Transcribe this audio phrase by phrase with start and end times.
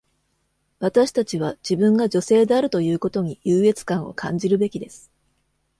[0.79, 5.11] 私たちは自分が「女性である」ということに優越感を感じるべきです。